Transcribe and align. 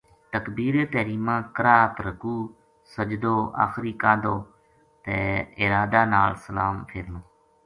تکبیر 0.33 0.75
تحریمہ، 0.91 1.35
قرات، 1.55 1.93
رکوع، 2.05 2.41
سجدو، 2.95 3.37
آخری 3.65 3.93
قعدو 4.01 4.35
تے 5.03 5.17
ارادہ 5.63 6.01
نال 6.13 6.31
سلام 6.45 6.75
فیرنو 6.89 7.21